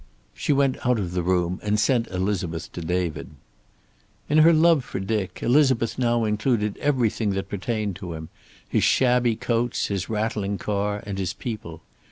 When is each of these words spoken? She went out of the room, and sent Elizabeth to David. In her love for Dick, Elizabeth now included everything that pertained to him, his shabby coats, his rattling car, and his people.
She 0.33 0.51
went 0.51 0.83
out 0.83 0.97
of 0.97 1.11
the 1.11 1.21
room, 1.21 1.59
and 1.61 1.79
sent 1.79 2.07
Elizabeth 2.07 2.71
to 2.71 2.81
David. 2.81 3.29
In 4.29 4.39
her 4.39 4.51
love 4.51 4.83
for 4.83 4.99
Dick, 4.99 5.43
Elizabeth 5.43 5.99
now 5.99 6.25
included 6.25 6.75
everything 6.77 7.33
that 7.33 7.49
pertained 7.49 7.97
to 7.97 8.13
him, 8.13 8.29
his 8.67 8.83
shabby 8.83 9.35
coats, 9.35 9.89
his 9.89 10.09
rattling 10.09 10.57
car, 10.57 11.03
and 11.05 11.19
his 11.19 11.33
people. 11.35 11.83